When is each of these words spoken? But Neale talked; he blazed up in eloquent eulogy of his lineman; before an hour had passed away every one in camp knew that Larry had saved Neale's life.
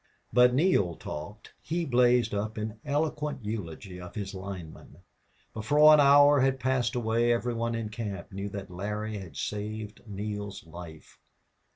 But 0.33 0.51
Neale 0.55 0.95
talked; 0.95 1.53
he 1.61 1.85
blazed 1.85 2.33
up 2.33 2.57
in 2.57 2.79
eloquent 2.83 3.45
eulogy 3.45 4.01
of 4.01 4.15
his 4.15 4.33
lineman; 4.33 4.97
before 5.53 5.93
an 5.93 5.99
hour 5.99 6.39
had 6.39 6.59
passed 6.59 6.95
away 6.95 7.31
every 7.31 7.53
one 7.53 7.75
in 7.75 7.89
camp 7.89 8.31
knew 8.31 8.49
that 8.49 8.71
Larry 8.71 9.19
had 9.19 9.37
saved 9.37 10.01
Neale's 10.07 10.65
life. 10.65 11.19